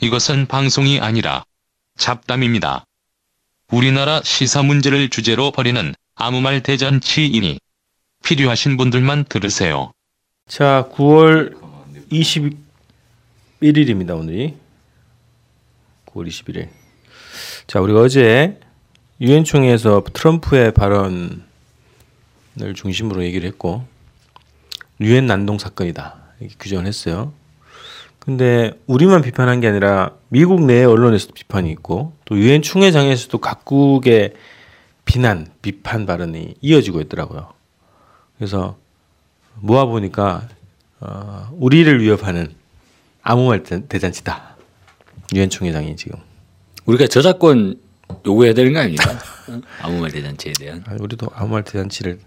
[0.00, 1.42] 이것은 방송이 아니라
[1.96, 2.84] 잡담입니다.
[3.72, 7.58] 우리나라 시사 문제를 주제로 벌이는 아무 말 대잔치이니
[8.24, 9.90] 필요하신 분들만 들으세요.
[10.46, 11.58] 자, 9월
[12.12, 14.54] 21일입니다, 오늘이.
[16.06, 16.68] 9월 21일.
[17.66, 18.60] 자, 우리가 어제
[19.20, 21.42] 유엔 총회에서 트럼프의 발언을
[22.76, 23.84] 중심으로 얘기를 했고
[25.00, 26.34] 유엔 난동 사건이다.
[26.38, 27.32] 이렇게 규정을 했어요.
[28.18, 34.34] 근데 우리만 비판한 게 아니라 미국 내 언론에서도 비판이 있고 또 유엔 총회장에서도 각국의
[35.04, 37.52] 비난, 비판 발언이 이어지고 있더라고요.
[38.36, 38.76] 그래서
[39.60, 40.46] 모아 보니까
[41.00, 42.52] 어, 우리를 위협하는
[43.22, 44.56] 아무 말 대- 대잔치다.
[45.34, 46.18] 유엔 총회장이 지금.
[46.86, 47.78] 우리가 저작권
[48.26, 49.18] 요구해야 되는 거 아닙니까?
[49.80, 50.84] 아무 말 대잔치에 대한.
[50.86, 52.18] 아, 우리도 아무 말 대잔치를.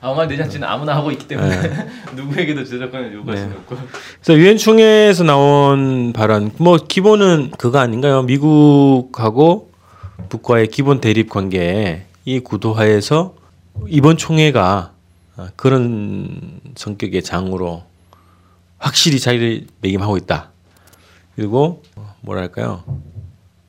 [0.00, 3.42] 아무 말 대잔치는 아무나 하고 있기 때문에 누구에게도 저작권을 요구할 네.
[3.42, 3.76] 수는 없고
[4.22, 8.22] 그래서 유엔 총회에서 나온 발언, 뭐 기본은 그거 아닌가요?
[8.22, 9.70] 미국하고
[10.28, 13.34] 북과의 기본 대립 관계 이 구도하에서
[13.86, 14.92] 이번 총회가
[15.36, 17.84] 어, 그런 성격의 장으로
[18.78, 20.50] 확실히 자리를 매김하고 있다.
[21.36, 22.84] 그리고 어, 뭐랄까요?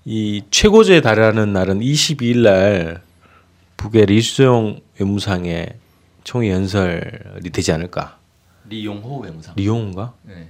[0.05, 3.01] 이 최고조에 달하는 날은 22일 날
[3.77, 5.75] 북의 리수용 외무상의
[6.23, 8.17] 총회 연설이 되지 않을까?
[8.67, 9.53] 리용호 외무상.
[9.55, 10.13] 리용호인가?
[10.23, 10.49] 네.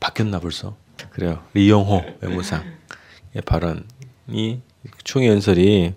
[0.00, 0.74] 바뀌었나 벌써?
[1.10, 1.40] 그래요.
[1.54, 2.62] 리용호 외무상의
[3.44, 4.60] 발언이
[5.04, 5.94] 총회 연설이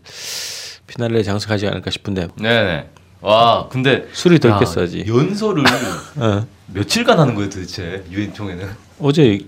[0.87, 2.89] 피날레 장식하지 않을까 싶은데 네네.
[3.21, 5.05] 와 근데 술이 덜 야, 깼어야지.
[5.07, 5.63] 연설을
[6.17, 6.45] 어.
[6.67, 8.69] 며칠간 하는 거예요 도대체 유엔 총회는.
[8.99, 9.39] 어제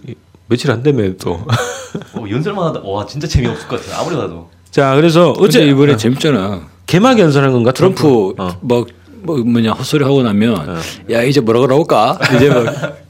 [0.47, 1.33] 며칠 안 되면 또.
[2.13, 4.01] 어, 연설만 하다 와 진짜 재미없을 것 같아요.
[4.01, 4.49] 아무리 봐도.
[4.71, 6.67] 자 그래서 어제 이번에 어, 재밌잖아.
[6.87, 7.71] 개막 연설한 건가?
[7.73, 8.57] 트럼프 어.
[8.61, 8.85] 뭐,
[9.23, 10.77] 뭐 뭐냐 헛소리 하고 나면
[11.11, 12.17] 야 이제 뭐라 그러볼까?
[12.35, 12.65] 이제 뭐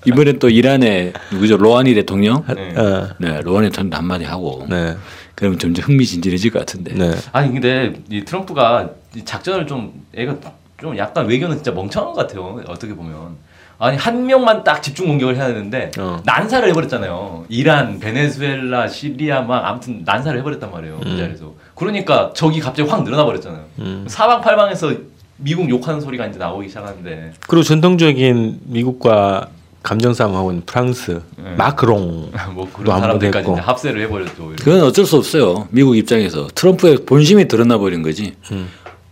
[0.06, 2.44] 이번에 또 이란의 누구죠 로하니 대통령.
[2.48, 2.74] 네.
[2.76, 3.10] 어.
[3.20, 4.66] 네 로하니 대통령 한마디 하고.
[4.70, 4.96] 네.
[5.36, 6.94] 그러면 점점 흥미진진해질 것 같은데.
[6.94, 7.12] 네.
[7.32, 10.36] 아니 근데 이 트럼프가 이 작전을 좀 애가
[10.80, 12.62] 좀 약간 외교는 진짜 멍청한 것 같아요.
[12.68, 13.48] 어떻게 보면.
[13.80, 16.20] 아니 한 명만 딱 집중 공격을 해야 되는데 어.
[16.26, 17.46] 난사를 해버렸잖아요.
[17.48, 21.00] 이란, 베네수엘라, 시리아 막 아무튼 난사를 해버렸단 말이에요.
[21.04, 21.54] 그 자리에서.
[21.76, 23.66] 그러니까 적이 갑자기 확 늘어나 버렸잖아요.
[24.08, 24.94] 사방팔방에서
[25.38, 29.50] 미국 욕하는 소리가 이제 나오기 시작하는데 그리고 전통적인 미국과
[29.84, 31.56] 감정 싸움하고 있는 프랑스 네.
[31.56, 33.52] 마크롱 뭐또 그런 한번 사람들까지.
[33.52, 34.52] 이제 합세를 해버렸죠.
[34.60, 35.68] 그건 어쩔 수 없어요.
[35.72, 38.34] 미국 입장에서 트럼프의 본심이 드러나 버린 거지.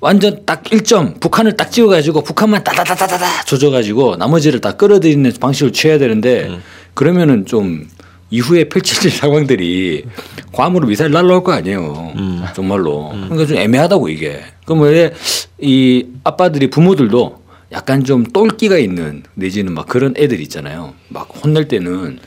[0.02, 6.59] 완전 딱 1점 북한을 딱 찍어가지고 북한만 따다다다다다 조져가지고 나머지를 다 끌어들이는 방식을 취해야 되는데
[6.94, 7.88] 그러면은 좀
[8.30, 10.06] 이후에 펼쳐질 상황들이
[10.52, 12.13] 괌으로 미사일 날라올 거 아니에요.
[12.56, 13.09] 정말로.
[13.09, 14.41] 그러니까 좀 애매하다고 이게.
[14.66, 20.94] 그럼 왜이 아빠들이 부모들도 약간 좀 똘끼가 있는 내지는 막 그런 애들 있잖아요.
[21.09, 22.19] 막 혼낼 때는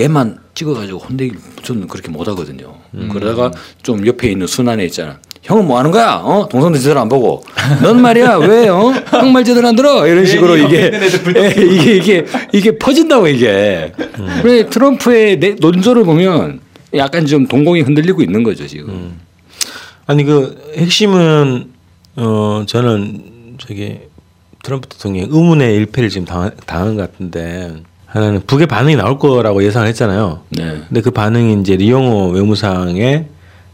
[0.00, 2.76] 얘만 찍어가지고 혼내기 저는 그렇게 못하거든요.
[3.12, 3.50] 그러다가
[3.82, 5.20] 좀 옆에 있는 순환에 있잖아.
[5.44, 6.20] 형은 뭐 하는 거야?
[6.24, 6.48] 어?
[6.48, 7.42] 동성들 제대로 안 보고.
[7.82, 8.68] 넌 말이야 왜?
[8.68, 8.92] 어?
[9.10, 10.06] 형말 제대로 안 들어?
[10.06, 10.90] 이런 식으로 이게
[11.36, 13.92] 예, 이게 이게 이게 퍼진다고 이게.
[14.42, 16.60] 그래 트럼프의 내- 논조를 보면
[16.94, 19.18] 약간 좀 동공이 흔들리고 있는 거죠 지금.
[20.06, 21.66] 아니 그 핵심은
[22.16, 23.98] 어 저는 저기
[24.62, 27.74] 트럼프 대통령이 의문의 일패를 지금 당한, 당한 것 같은데
[28.06, 30.40] 하나는 북의 반응이 나올 거라고 예상을 했잖아요.
[30.50, 30.80] 네.
[30.88, 33.26] 근데 그 반응이 이제 리용호 외무상의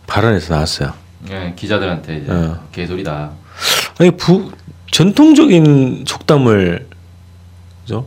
[0.09, 0.93] 발언에서 나왔어요.
[1.31, 2.59] 예, 기자들한테 이제 어.
[2.73, 3.31] 개소리다.
[3.99, 4.53] 아니 북
[4.91, 6.87] 전통적인 속담을
[7.83, 8.07] 그죠?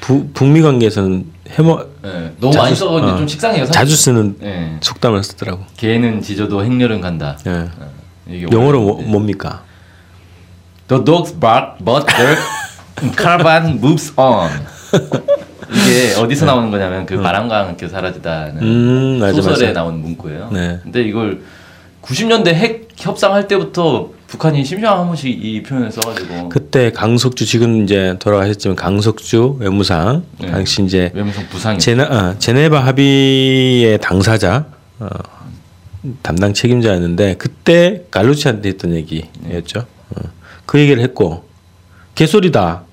[0.00, 3.16] 부, 북미 관계에서는 해머 예, 너무 자주 많이 쓰- 써가지고 어.
[3.16, 3.64] 좀 식상해요.
[3.66, 3.72] 사실.
[3.72, 4.78] 자주 쓰는 예.
[4.80, 5.64] 속담을 쓰더라고.
[5.76, 7.36] 개는 짖어도 행렬은 간다.
[7.46, 7.50] 예.
[7.50, 7.90] 어,
[8.28, 9.62] 이게 영어로 뭐, 원래 뭡니까?
[10.88, 14.50] The dogs bark, but the caravan moves on.
[15.70, 19.80] 이게 어디서 나오는 거냐면 그 바람과 함께 사라지다는 음, 맞아, 소설에 맞아.
[19.80, 20.50] 나온 문구예요.
[20.52, 20.80] 네.
[20.82, 21.42] 근데 이걸
[22.02, 28.16] 90년대 핵 협상할 때부터 북한이 심심한 한 번씩 이 표현을 써가지고 그때 강석주 지금 이제
[28.20, 30.50] 돌아가셨지만 강석주 외무상 네.
[30.50, 34.66] 당시 이제 외무성 부상이 제네, 어, 제네바 합의의 당사자
[34.98, 35.08] 어,
[36.22, 39.80] 담당 책임자였는데 그때 갈루치한테 했던 얘기였죠.
[39.80, 40.20] 어,
[40.66, 41.44] 그 얘기를 했고
[42.14, 42.84] 개소리다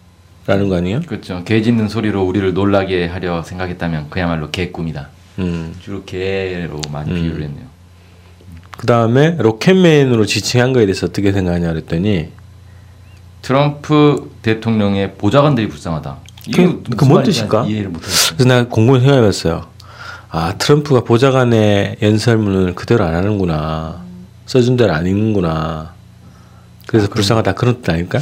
[0.47, 1.01] 라는 거 아니에요?
[1.05, 1.43] 그렇죠.
[1.43, 5.09] 개 짖는 소리로 우리를 놀라게 하려 생각했다면 그야말로 개꿈이다.
[5.39, 5.75] 음.
[5.81, 7.76] 주로 개로 많이 비유를 했네요.
[8.77, 12.29] 그 다음에 로켓맨으로 지칭한 거에 대해서 어떻게 생각하냐 그랬더니
[13.41, 16.17] 트럼프 대통령의 보좌관들이 불쌍하다.
[16.47, 17.65] 이게 그- 그뭔 뜻일까?
[17.65, 18.35] 이해를 못하겠어요.
[18.37, 19.65] 그래서 내가 공부를 생각해봤어요.
[20.29, 24.01] 아 트럼프가 보좌관의 연설문을 그대로 안 하는구나.
[24.45, 25.93] 써준 대로 안 읽는구나.
[26.87, 28.19] 그래서 불쌍하다 그런 뜻 아닐까?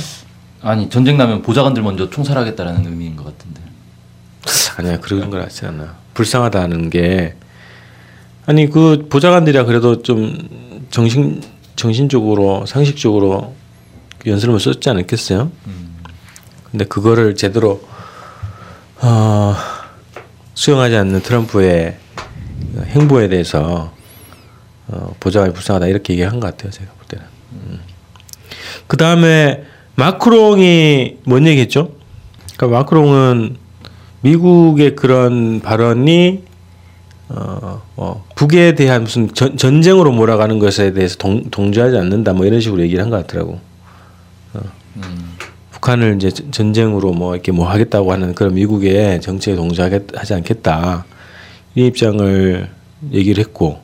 [0.61, 3.61] 아니 전쟁 나면 보좌관들 먼저 총살하겠다라는 의미인 것 같은데.
[4.77, 5.95] 아니야 그런 건 같지 않아.
[6.13, 7.35] 불쌍하다는 게
[8.47, 11.41] 아니 그 보좌관들이야 그래도 좀 정신
[11.75, 13.55] 정신적으로 상식적으로
[14.19, 15.51] 그 연설문을 썼지 않았겠어요?
[16.69, 17.81] 근데 그거를 제대로
[19.01, 19.55] 어,
[20.53, 21.97] 수용하지 않는 트럼프의
[22.85, 23.93] 행보에 대해서
[24.87, 27.25] 어, 보좌관이 불쌍하다 이렇게 얘기한 것 같아요 제가 볼 때는.
[28.87, 29.63] 그 다음에
[29.95, 31.91] 마크롱이 뭔 얘기했죠?
[32.55, 33.57] 그러니까 마크롱은
[34.21, 36.43] 미국의 그런 발언이
[37.29, 42.59] 어, 어, 북에 대한 무슨 전, 전쟁으로 몰아가는 것에 대해서 동, 동조하지 않는다 뭐 이런
[42.61, 43.59] 식으로 얘기를 한 것 같더라고.
[44.53, 44.59] 어.
[45.71, 51.05] 북한을 이제 전- 전쟁으로 뭐 이렇게 뭐 하겠다고 하는 그런 미국의 정책에 동조하지 않겠다
[51.75, 52.69] 이 입장을
[53.11, 53.79] 얘기를 했고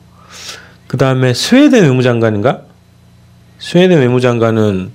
[0.88, 2.62] 그 다음에 스웨덴 외무장관인가
[3.58, 4.90] 스웨덴 외무장관은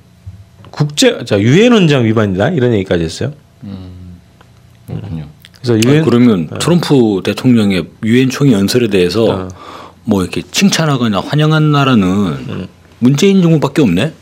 [0.72, 3.34] 국제 자 유엔 원장 위반이다 이런 얘기까지 했어요.
[4.88, 5.26] 그렇군요.
[5.68, 9.48] 그래서 아니, 유엔 그러면 트럼프 대통령의 유엔 총회 연설에 대해서 어.
[10.06, 12.68] 뭐 이렇게 칭찬하거나 환영한 나라는
[13.00, 14.14] 문재인 정부밖에 없네.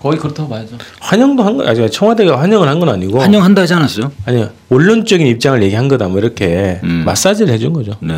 [0.00, 0.76] 거의 그렇다고 봐야죠.
[1.00, 4.12] 환영도 한 거, 아직 청와대가 환영을 한 건 아니고 환영한다 하지 않았어요?
[4.26, 7.02] 아니 원론적인 입장을 얘기한 거다 뭐 이렇게 음.
[7.06, 7.92] 마사지를 해준 거죠.
[8.00, 8.14] 네.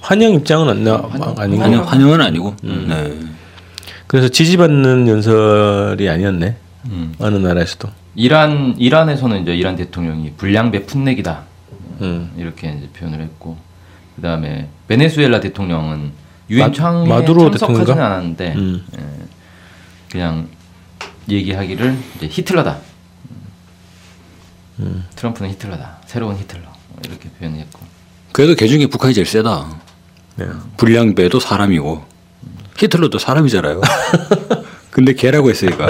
[0.00, 1.02] 환영 입장은 안 나,
[1.38, 1.64] 아닌 거.
[1.64, 2.54] 환영 환영은 아니고.
[2.64, 2.86] 음.
[2.88, 3.28] 네.
[4.06, 6.56] 그래서 지지받는 연설이 아니었네.
[6.86, 7.14] 음.
[7.18, 7.88] 어느 나라에서도.
[8.14, 11.42] 이란 이란에서는 이제 이란 대통령이 불량배 풋내기다
[12.00, 12.32] 음.
[12.36, 13.56] 이렇게 이제 표현을 했고
[14.16, 16.12] 그 다음에 베네수엘라 대통령은
[16.50, 17.08] 유엔 마- 창에
[17.58, 18.02] 참석하지는?
[18.02, 18.84] 않았는데 음.
[18.98, 19.04] 예,
[20.10, 20.48] 그냥
[21.28, 22.78] 얘기하기를 이제 히틀러다.
[24.80, 25.04] 음.
[25.16, 25.98] 트럼프는 히틀러다.
[26.06, 26.62] 새로운 히틀러
[27.04, 27.80] 이렇게 표현했고
[28.32, 29.68] 그래도 개 중에 북한이 제일 세다.
[30.36, 30.46] 네.
[30.76, 32.04] 불량배도 사람이고
[32.76, 33.80] 히틀러도 사람이잖아요.
[34.90, 35.86] 근데 개라고 했으니까.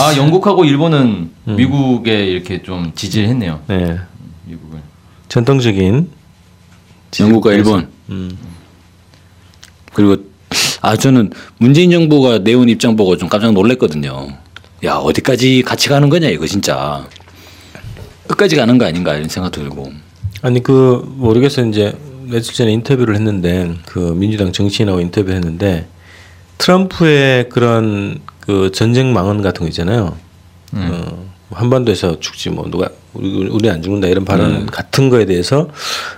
[0.00, 1.56] 아 영국하고 일본은 음.
[1.56, 3.60] 미국에 이렇게 좀 지지를 했네요.
[3.66, 3.98] 네.
[5.30, 6.10] 전통적인
[7.20, 8.36] 영국과 일본 음.
[9.94, 10.16] 그리고
[10.82, 14.28] 아 저는 문재인 정부가 내온 입장 보고 좀 깜짝 놀랐거든요.
[14.84, 17.06] 야 어디까지 같이 가는 거냐 이거 진짜
[18.26, 19.92] 끝까지 가는 거 아닌가 이런 생각도 들고.
[20.42, 21.96] 아니 그 모르겠어요 이제
[22.26, 25.86] 며칠 전에 인터뷰를 했는데 그 민주당 정치인하고 인터뷰를 했는데
[26.58, 30.16] 트럼프의 그런 그 전쟁 망언 같은 거 있잖아요.
[30.72, 35.68] 어, 한반도에서 죽지 뭐 누가 우리, 우리 안 죽는다 이런 발언 같은 거에 대해서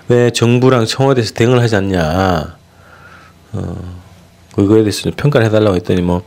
[0.09, 2.57] 왜 정부랑 청와대에서 대응을 하지 않냐.
[3.55, 3.77] 어,
[4.55, 6.23] 그거에 대해서 좀 평가를 해달라고 했더니 뭐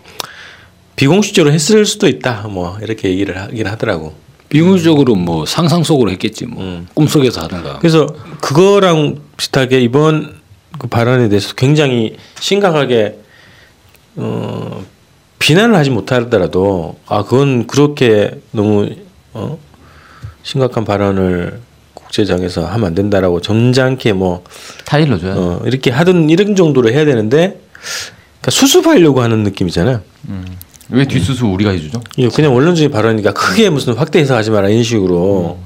[0.96, 2.48] 비공식적으로 했을 수도 있다.
[2.50, 4.16] 뭐 이렇게 얘기를 하긴 하더라고.
[4.50, 7.80] 비공식적으로 뭐 상상 속으로 했겠지 뭐 꿈속에서 하든가.
[7.80, 8.08] 그래서
[8.42, 10.36] 그거랑 비슷하게 이번
[10.78, 13.20] 그 발언에 대해서 굉장히 심각하게
[14.16, 14.86] 어,
[15.46, 18.90] 비난을 하지 못하더라도 아 그건 그렇게 너무
[19.34, 19.60] 어,
[20.42, 21.60] 심각한 발언을
[21.94, 24.44] 국제장에서 하면 안 된다라고 점잖게 뭐
[24.86, 25.36] 타일러 줘야.
[25.36, 27.62] 어, 이렇게 하든 이런 정도로 해야 되는데
[28.40, 30.02] 그러니까 수습하려고 하는 느낌이잖아요.
[30.90, 32.02] 왜 뒷수수 우리가 해주죠?
[32.18, 35.60] 이게 그냥 원론적인 발언이니까 크게 무슨 확대 해석하지 마라 이런 식으로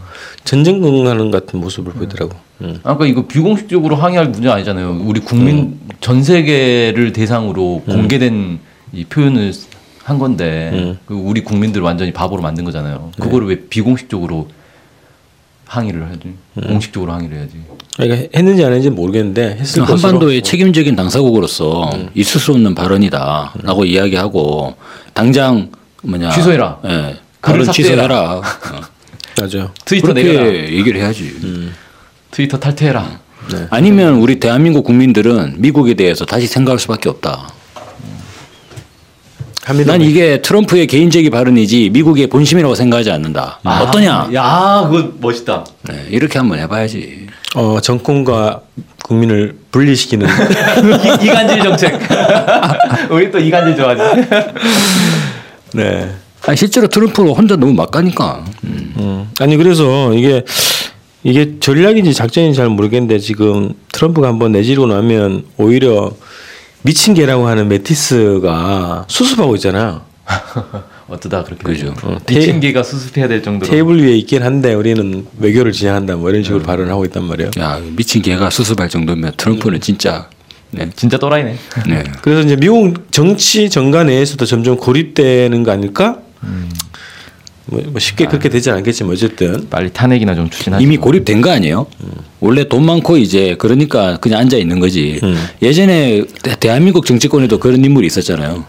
[0.44, 2.34] 전쟁긍하는 같은 모습을 보이더라고.
[2.62, 2.82] 음.
[2.84, 5.04] 아까 이거 비공식적으로 항의할 문제 아니잖아요.
[5.06, 8.60] 우리 국민 전 세계를 대상으로 공개된
[8.94, 9.54] 이 표현을
[10.04, 10.98] 한 건데 음.
[11.06, 13.12] 그 우리 국민들 완전히 바보로 만든 거잖아요.
[13.20, 14.48] 그거를 왜 비공식적으로
[15.66, 16.34] 항의를 하지?
[16.68, 17.54] 공식적으로 항의를 해야지.
[17.96, 24.76] 그러니까 했는지 안 했는지 모르겠는데 했을 것으로 한반도의 책임적인 당사국으로서 있을 수 없는 발언이다라고 이야기하고
[25.14, 25.70] 당장
[26.02, 26.80] 뭐냐 취소해라.
[26.86, 26.90] 예,
[27.42, 27.72] 글을 발언.
[27.72, 28.38] 취소해라.
[28.38, 28.42] 어.
[29.40, 29.72] 맞아요.
[29.86, 30.48] 트위터 내려라.
[30.48, 31.36] 얘기를 해야지.
[32.32, 33.20] 트위터 탈퇴해라.
[33.70, 37.54] 아니면 우리 대한민국 국민들은 미국에 대해서 다시 생각할 수밖에 없다.
[39.70, 39.92] 합니다.
[39.92, 43.60] 난 이게 트럼프의 개인적인 발언이지 미국의 본심이라고 생각하지 않는다.
[43.64, 44.30] 어떠냐?
[44.34, 45.64] 야, 그거 멋있다.
[45.84, 47.28] 네, 이렇게 한번 해봐야지.
[47.56, 48.62] 어, 정권과
[49.04, 50.28] 국민을 분리시키는
[51.22, 52.00] 이, 이간질 정책.
[53.12, 54.28] 우리 또 이간질 좋아하지.
[55.74, 56.10] 네.
[56.46, 58.44] 아니, 실제로 트럼프가 혼자 너무 막 가니까.
[58.64, 59.30] 음.
[59.40, 60.44] 아니 그래서 이게
[61.24, 66.12] 이게 전략인지 작전인지 잘 모르겠는데 지금 트럼프가 한번 내지르고 나면 오히려
[66.82, 70.02] 미친 개라고 하는 메티스가 수습하고 있잖아.
[71.10, 71.94] 어쩌다 그렇게 그죠.
[72.04, 73.70] 어, 미친 테- 개가 수습해야 될 정도로.
[73.70, 77.52] 테이블 위에 있긴 한데 우리는 외교를 진행한다 뭐 이런 식으로 발언을 하고 있단 말이에요.
[77.60, 80.30] 야 미친 개가 수습할 정도면 트럼프는 진짜
[80.72, 80.88] 네.
[80.96, 81.58] 진짜 또라이네.
[81.88, 82.04] 네.
[82.22, 86.20] 그래서 이제 미국 정치 정가 내에서도 점점 고립되는 거 아닐까?
[86.42, 86.52] 뭐,
[87.72, 90.84] 뭐 쉽게 그렇게 되지 않겠지만 어쨌든 빨리 탄핵이나 좀 추진하지.
[90.84, 91.86] 이미 고립된 거 아니에요?
[92.40, 95.20] 원래 돈 많고 이제 그러니까 그냥 앉아 있는 거지.
[95.62, 98.66] 예전에 대- 대한민국 정치권에도 그런 인물이 있었잖아요.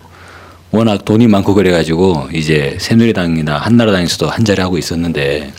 [0.72, 5.52] 워낙 돈이 많고 그래가지고 이제 새누리당이나 한나라당에서도 한 자리 하고 있었는데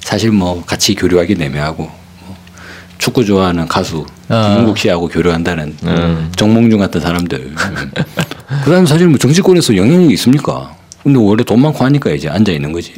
[0.00, 2.36] 사실 뭐 같이 교류하기 애매하고 뭐
[2.98, 4.48] 축구 좋아하는 가수 아.
[4.48, 6.32] 김은국 씨하고 교류한다는 음.
[6.36, 7.52] 정몽준 같은 사람들.
[8.64, 10.74] 그다음 사실 뭐 정치권에서 영향력이 있습니까?
[11.06, 12.92] 근데 원래 돈 많고 하니까 이제 앉아 있는 거지.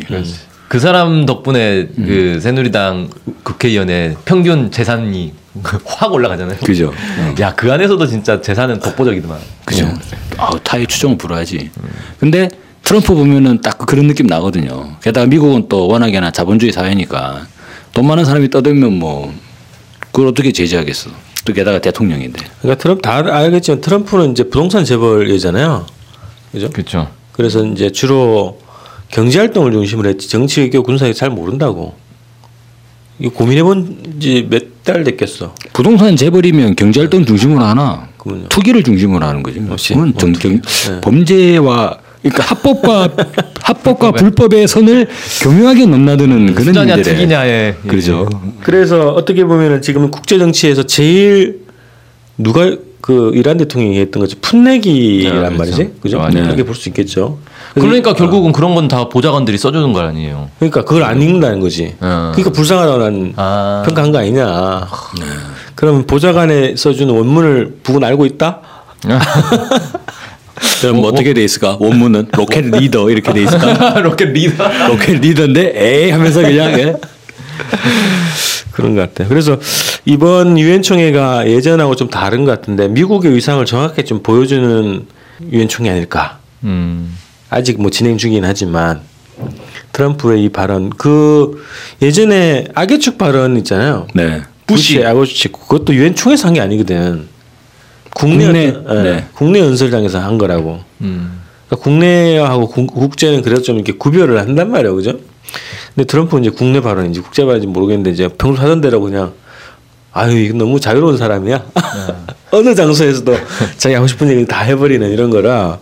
[0.67, 3.11] 그 사람 덕분에 그 새누리당
[3.43, 5.35] 국회의원의 평균 재산이
[5.85, 6.57] 확 올라가잖아요.
[6.61, 6.91] 그죠.
[7.39, 9.39] 야그 안에서도 진짜 재산은 독보적이더만.
[9.67, 9.93] 그죠.
[10.39, 11.71] 아, 타의 추정을 불허하지.
[12.19, 12.49] 근데
[12.83, 14.97] 트럼프 보면은 딱 그런 느낌 나거든요.
[15.03, 17.47] 게다가 미국은 또 워낙에나 자본주의 사회니까
[17.93, 19.35] 돈 많은 사람이 떠들면 뭐
[20.01, 21.11] 그걸 어떻게 제재하겠어.
[21.45, 22.41] 또 게다가 대통령인데.
[22.63, 25.85] 그러니까 트럼프 다 알겠지만 트럼프는 이제 부동산 재벌이잖아요.
[26.53, 26.71] 그죠?
[26.71, 27.18] 그렇죠.
[27.39, 28.59] 그래서 이제 주로
[29.11, 31.95] 경제 활동을 중심으로 했지 정치 외교 군사에 잘 모른다고.
[33.21, 35.55] 이거 고민해본 지 몇 달 됐겠어.
[35.75, 38.49] 부동산 재벌이면 경제 활동 중심으로 하나 그럼요.
[38.49, 39.63] 투기를 중심으로 하는 거지.
[39.71, 39.93] 역시.
[39.93, 41.01] 그건 정, 정, 네.
[41.03, 43.11] 범죄와 그러니까 합법과
[43.63, 45.07] 합법과 불법의 선을
[45.43, 48.29] 교묘하게 넘나드는 그런 투자냐 일들에 투기냐의 그렇죠.
[48.63, 51.61] 그래서 어떻게 보면은 지금 국제 정치에서 제일
[52.39, 52.75] 누가
[53.09, 55.57] 그 이란 대통령이 했던 거지 풋내기란 네, 그렇죠.
[55.57, 56.19] 말이지, 그죠?
[56.19, 56.43] 맞아요.
[56.45, 57.39] 그렇게 볼 수 있겠죠.
[57.75, 60.51] 그러니까 결국은 그런 건 다 보좌관들이 써주는 거 아니에요.
[60.59, 61.95] 그러니까 그걸 안 읽는다는 거지.
[62.01, 62.33] 어.
[62.35, 63.83] 그러니까 불쌍하다고 난 아.
[63.87, 64.87] 평가한 거 아니냐.
[65.75, 68.61] 그러면 보좌관에 써주는 원문을 북은 알고 있다?
[70.83, 71.79] 그럼 뭐 어떻게 돼 있을까?
[71.81, 74.01] 원문은 rocket leader 이렇게 돼 있을까?
[74.05, 74.69] rocket leader.
[74.89, 76.95] rocket leader인데 에이 하면서 그냥 예?
[78.73, 79.29] 그런 것 같아요.
[79.29, 79.59] 그래서
[80.13, 85.05] 이번 유엔 총회가 예전하고 좀 다른 것 같은데 미국의 위상을 정확하게 좀 보여주는
[85.53, 86.39] 유엔 총회 아닐까.
[86.65, 87.15] 음.
[87.51, 89.01] 아직 뭐 진행 중이긴 하지만
[89.93, 91.63] 트럼프의 이 발언 그
[92.01, 94.07] 예전에 악의 축 발언 있잖아요.
[94.15, 94.41] 네.
[94.67, 97.29] 부시의 악의축 그것도 유엔 총회에서 한 게 아니거든.
[98.15, 99.27] 국내 국내, 예, 네.
[99.35, 100.81] 국내 연설장에서 한 거라고.
[101.03, 101.39] 음.
[101.67, 105.13] 그러니까 국내하고 국- 국제는 그래도 좀 이렇게 구별을 한단 말이에요, 그죠?
[105.95, 109.35] 근데 트럼프는 이제 국내 발언인지 국제 발언인지 모르겠는데 이제 평소 하던 대로 그냥
[110.13, 111.65] 아유 이거 너무 자유로운 사람이야.
[112.51, 113.37] 어느 장소에서도
[113.77, 115.79] 자기 하고 싶은 얘기 다 해버리는 이런 거라.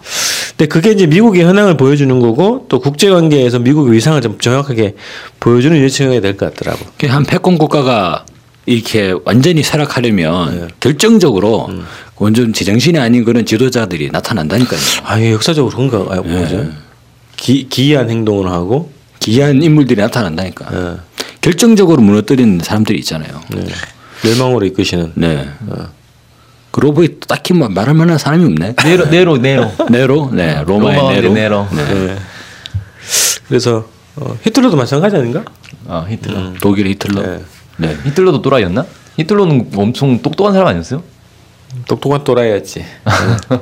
[0.50, 4.95] 근데 그게 이제 미국의 현황을 보여주는 거고 또 국제 관계에서 미국의 위상을 좀 정확하게
[5.38, 6.85] 보여주는 유치형이 될 것 같더라고.
[7.06, 8.25] 한 패권 국가가
[8.64, 11.71] 이렇게 완전히 쇠락하려면 결정적으로
[12.16, 14.80] 완전 제정신이 아닌 그런 지도자들이 나타난다니까요.
[15.04, 16.66] 아 이게 역사적으로 그런가 아, 뭐죠?
[17.37, 18.90] 기, 기이한 행동을 하고.
[19.21, 20.66] 기이한 인물들이 나타난다니까.
[20.73, 20.97] 예.
[21.42, 23.40] 결정적으로 무너뜨리는 사람들이 있잖아요.
[24.23, 24.28] 네.
[24.30, 25.12] 멸망으로 이끄시는.
[25.14, 25.49] 네.
[26.70, 28.75] 그러고 보니 딱히 뭐 말할 만한 사람이 없네.
[28.85, 29.73] 네로 네로 네로.
[29.90, 31.32] 네로, 네, 로마의 로마 네로.
[31.32, 31.68] 네로.
[31.73, 31.94] 네.
[31.94, 32.16] 네.
[33.49, 35.44] 그래서 어, 히틀러도 마찬가지 아닌가?
[35.88, 36.54] 아 히틀러.
[36.61, 37.23] 독일 히틀러.
[37.23, 37.40] 네.
[37.78, 37.96] 네.
[38.04, 38.85] 히틀러도 또라이였나?
[39.16, 41.02] 히틀러는 엄청 똑똑한 사람 아니었어요?
[41.88, 42.80] 똑똑한 또라이였지.
[42.80, 42.87] 네.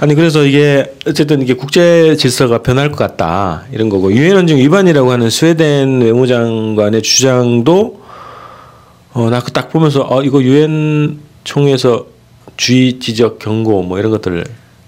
[0.00, 5.10] 아니 그래서 이게 어쨌든 이게 국제 질서가 변할 것 같다 이런 거고 유엔 헌정 위반이라고
[5.10, 8.07] 하는 스웨덴 외무장관의 주장도
[9.18, 12.06] 어 나 그 딱 보면서 어 이거 유엔 총회에서
[12.56, 14.44] 주의 지적 경고 뭐 이런 것들을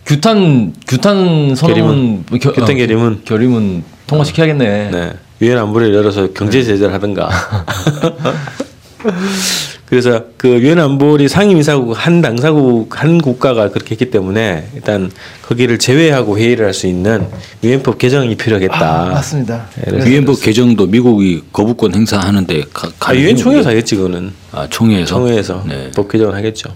[0.07, 3.23] 규탄 규탄 선언문 뭐 겨- 규탄 어, 결의문.
[3.25, 4.91] 결의문 통과시켜야겠네.
[4.91, 5.13] 네.
[5.43, 7.29] 유엔 안보리를 열어서 경제 제재를 하든가.
[9.91, 15.11] 그래서 그 유엔 안보리 상임이사국 한 당사국 한 국가가 그렇게 했기 때문에 일단
[15.43, 17.27] 거기를 제외하고 회의를 할 수 있는
[17.65, 19.07] 유엔법 개정이 필요하겠다.
[19.07, 19.67] 맞습니다.
[20.07, 24.33] 유엔법 개정도 미국이 거부권 행사하는데 가, 아, 유엔 총회에서 없게- 하겠지 그거는.
[24.53, 25.07] 아, 총회에서.
[25.07, 25.91] 총회에서 네.
[25.97, 26.71] 법 개정을 하겠죠.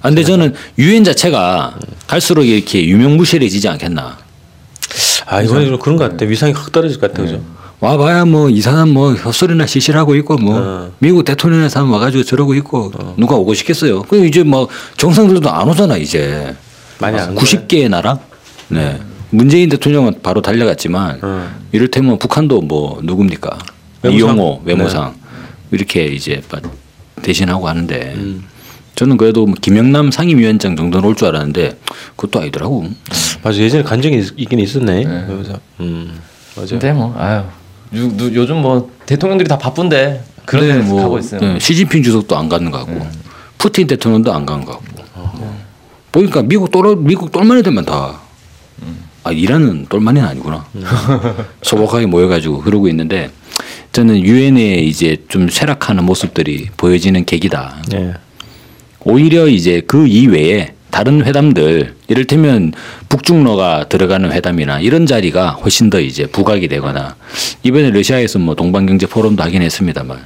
[0.00, 1.74] 아, 근데 저는 유엔 자체가
[2.06, 4.16] 갈수록 이렇게 유명무실해지지 않겠나.
[5.26, 6.24] 아 이번에 좀 그런 것 같아.
[6.24, 7.42] 위상이 확 떨어질 것 같아, 그죠?
[7.80, 10.92] 와봐야 뭐 이 사람 뭐 헛소리나 시실하고 있고 뭐 어.
[10.98, 14.02] 미국 대통령의 사람 와가지고 저러고 있고 누가 오고 싶겠어요.
[14.02, 16.54] 그 이제 뭐 정상들도 안 오잖아 이제.
[17.00, 18.18] 많이 안 90개의 나라.
[18.68, 19.00] 네.
[19.30, 21.50] 문재인 대통령은 바로 달려갔지만 어.
[21.72, 23.58] 이를테면 북한도 뭐 누굽니까?
[24.02, 24.16] 외무상?
[24.18, 25.14] 이용호 외무상
[25.72, 26.60] 이렇게 이제 바-
[27.22, 28.44] 대신하고 하는데 음.
[28.94, 31.76] 저는 그래도 뭐 김영남 상임위원장 정도는 올 줄 알았는데
[32.16, 32.86] 그것도 아니더라고.
[33.42, 35.04] 맞아 예전에 간 적이 있- 있긴 있었네.
[35.26, 36.16] 그래서 음
[36.56, 36.70] 맞아.
[36.70, 37.42] 근데 뭐 아유
[37.96, 41.40] 요, 요- 요즘 뭐 대통령들이 다 바쁜데 그런 데뭐 가고 있어요.
[41.40, 43.06] 네, 시진핑 주석도 안 가는 것 같고
[43.58, 45.04] 푸틴 대통령도 안 가는 것 같고
[46.12, 48.20] 보니까 미국 똘 미국 똘만 애들만 다.
[49.26, 50.66] 아 이란은 똘만이는 아니구나.
[51.62, 53.30] 소박하게 모여가지고 그러고 있는데
[53.92, 57.82] 저는 유엔에 이제 좀 쇠락하는 모습들이 보여지는 계기다.
[57.94, 58.14] 예.
[59.00, 62.72] 오히려 이제 그 이외에 다른 회담들 이를테면
[63.08, 67.16] 북중러가 들어가는 회담이나 이런 자리가 훨씬 더 이제 부각이 되거나
[67.64, 70.22] 이번에 러시아에서 뭐 동방경제 포럼도 하긴 했습니다만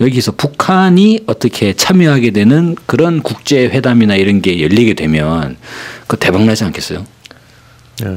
[0.00, 5.58] 여기서 북한이 어떻게 참여하게 되는 그런 국제 회담이나 이런 게 열리게 되면
[6.06, 7.04] 그 대박 나지 않겠어요?
[8.06, 8.16] 예.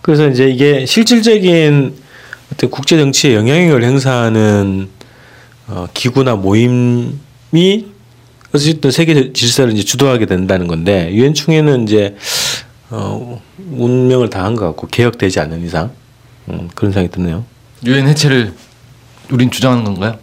[0.00, 1.96] 그래서 이제 이게 실질적인
[2.50, 4.88] 어떤 국제 정치에 영향력을 행사하는
[5.66, 7.12] 어, 기구나 모임이
[8.54, 12.16] 어쨌든 세계 질서를 이제 주도하게 된다는 건데 유엔 총회는 이제
[12.90, 13.40] 어,
[13.70, 15.90] 운명을 당한 것 같고 개혁되지 않는 이상
[16.48, 17.44] 음, 그런 생각이 드네요.
[17.86, 18.52] 유엔 해체를
[19.30, 20.18] 우린 주장하는 건가요?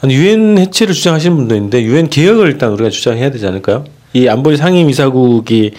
[0.00, 3.84] 아니 유엔 해체를 주장하시는 분도 있는데 유엔 개혁을 일단 우리가 주장해야 되지 않을까요?
[4.12, 5.72] 이 안보리 상임이사국이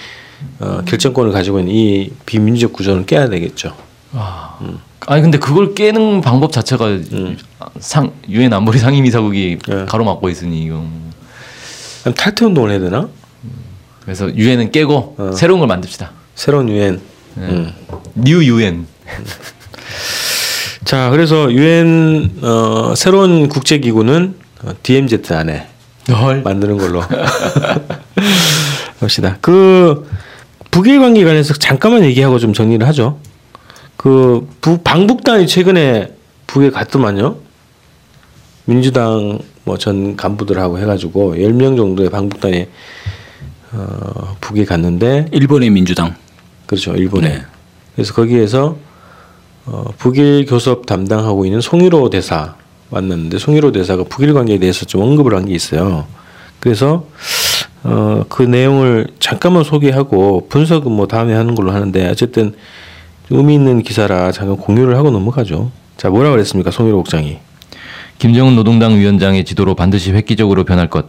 [0.60, 3.76] 어, 결정권을 가지고 있는 이 비민주적 구조는 깨야 되겠죠.
[4.12, 4.58] 아,
[5.06, 7.00] 아니 근데 그걸 깨는 방법 자체가
[7.80, 9.86] 상 유엔 안보리 상임이사국이 예.
[9.86, 10.86] 가로막고 있으니 이거
[12.08, 13.10] 그럼 탈퇴 운동을 해야 되나?
[14.02, 15.32] 그래서 유엔은 깨고 어.
[15.34, 16.12] 새로운 걸 만듭시다.
[16.36, 17.02] 새로운 유엔.
[17.38, 17.42] 예.
[17.42, 17.74] 음.
[18.16, 18.88] new 유엔.
[20.86, 25.68] 자, 그래서 유엔 어, 새로운 국제 기구는 어, DMZ 안에
[26.08, 27.04] 널 만드는 걸로
[29.02, 29.38] 합시다.
[29.42, 30.10] 그
[30.72, 33.20] 북일 관계 관련해서 잠깐만 얘기하고 좀 정리를 하죠.
[33.98, 36.14] 그 부, 방북단이 최근에
[36.48, 37.36] 북에 갔더만요.
[38.64, 42.68] 민주당 뭐 전 간부들하고 해가지고 10명 정도의 방북단이
[43.74, 46.16] 어, 북에 갔는데 일본의 민주당.
[46.66, 47.42] 그렇죠 일본에 네.
[47.96, 48.78] 그래서 거기에서
[49.66, 52.56] 어, 북일 교섭 담당하고 있는 송일호 대사
[52.90, 56.06] 만났는데 송일호 대사가 북일 관계에 대해서 좀 언급을 한 게 있어요.
[56.62, 57.06] 그래서
[57.84, 62.56] 어, 그 내용을 잠깐만 소개하고 분석은 뭐 다음에 하는 걸로 하는데 어쨌든
[63.30, 65.72] 의미 있는 기사라 잠깐 공유를 하고 넘어가죠.
[65.98, 67.40] 자 뭐라 그랬습니까 송일호 국장이
[68.18, 71.06] 김정은 노동당 위원장의 지도로 반드시 획기적으로 변할 것.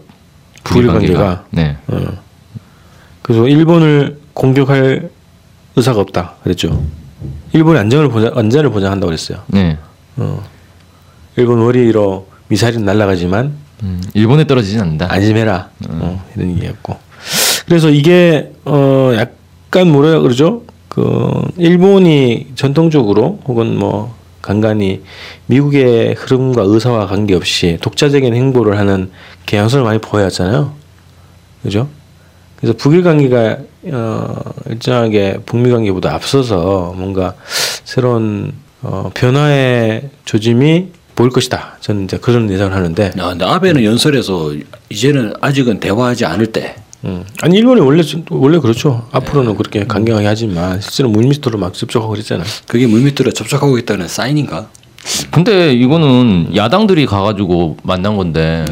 [0.64, 1.76] 북일 관계가 네.
[1.86, 2.18] 어.
[3.22, 5.10] 그래서 일본을 공격할
[5.76, 6.82] 의사가 없다 그랬죠.
[7.52, 9.38] 일본의 안정을 보장 안전을 보장한다고 그랬어요.
[9.48, 9.78] 네.
[10.16, 10.42] 어.
[11.36, 13.52] 일본 머리로 미사일은 날아가지만
[13.84, 15.06] 음, 일본에 떨어지진 않는다.
[15.10, 16.96] 안심해라 어, 이런 얘기였고
[17.66, 24.16] 그래서 이게 어 약간 뭐라 그러죠 그 일본이 전통적으로 혹은 뭐
[24.48, 25.02] 간간히
[25.44, 29.10] 미국의 흐름과 의사와 관계없이 독자적인 행보를 하는
[29.44, 30.72] 개연성을 많이 보여왔잖아요.
[31.62, 31.86] 그죠?
[32.56, 33.58] 그래서 북일 관계가
[33.92, 34.34] 어
[34.70, 37.34] 일정하게 북미 관계보다 앞서서 뭔가
[37.84, 41.76] 새로운 어 변화의 조짐이 보일 것이다.
[41.80, 43.12] 저는 이제 그런 예상을 하는데.
[43.18, 44.54] 야, 근데 아베는 연설에서
[44.88, 46.74] 이제는 아직은 대화하지 않을 때.
[47.04, 47.24] 음.
[47.42, 49.06] 아니 일본이 원래 좀- 원래 그렇죠.
[49.12, 52.46] 앞으로는 그렇게 강경하게 하지만 실제로 물밑으로 막 접촉하고 그랬잖아요.
[52.66, 54.68] 그게 물밑으로 접촉하고 있다는 사인인가?
[55.30, 58.64] 근데 이거는 야당들이 가가지고 만난 건데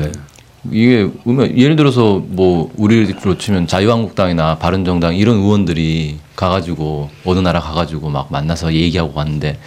[0.72, 8.10] 이게 의미- 예를 들어서 뭐 우리로 치면 자유한국당이나 바른정당 이런 의원들이 가가지고 어느 나라 가가지고
[8.10, 9.58] 막 만나서 얘기하고 갔는데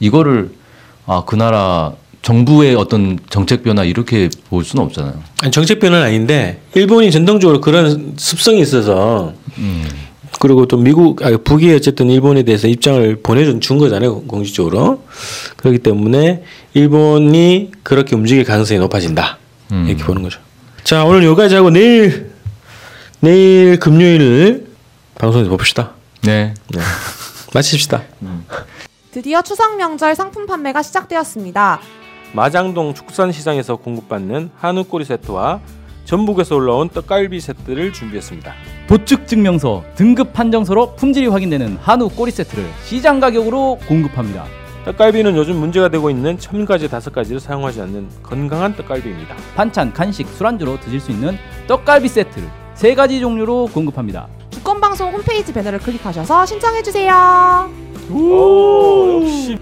[0.00, 0.50] 이거를
[1.06, 1.92] 아 그 나라
[2.26, 5.14] 정부의 어떤 정책 변화 이렇게 볼 수는 없잖아요.
[5.42, 9.32] 아니 정책 변화는 아닌데 일본이 전통적으로 그런 습성이 있어서
[10.40, 15.04] 그리고 또 미국 아 북이 어쨌든 일본에 대해서 입장을 보내준 준 거잖아요 공식적으로
[15.56, 16.42] 그렇기 때문에
[16.74, 19.38] 일본이 그렇게 움직일 가능성이 높아진다
[19.70, 20.40] 이렇게 보는 거죠.
[20.82, 22.32] 자 오늘 여기까지 하고 내일
[23.20, 24.66] 내일 금요일
[25.14, 25.92] 방송에서 봅시다.
[26.22, 26.54] 네.
[26.74, 26.80] 네.
[27.54, 28.02] 마칩시다.
[29.12, 31.80] 드디어 추석 명절 상품 판매가 시작되었습니다.
[32.32, 35.60] 마장동 축산시장에서 공급받는 한우 꼬리 세트와
[36.04, 38.52] 전북에서 올라온 떡갈비 세트를 준비했습니다.
[38.86, 44.44] 도축 증명서, 등급 판정서로 품질이 확인되는 한우 꼬리 세트를 시장 가격으로 공급합니다.
[44.84, 49.34] 떡갈비는 요즘 문제가 되고 있는 첨가제 다섯 가지를 사용하지 않는 건강한 떡갈비입니다.
[49.56, 51.36] 반찬, 간식, 술안주로 드실 수 있는
[51.66, 54.28] 떡갈비 세트를 세 가지 종류로 공급합니다.
[54.50, 57.68] 주권방송 홈페이지 배너를 클릭하셔서 신청해 주세요.
[58.12, 59.58] 오, 역시